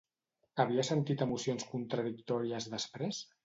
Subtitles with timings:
[0.63, 3.25] Havia sentit emocions contradictòries després?